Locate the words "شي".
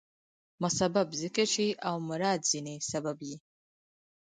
1.53-1.67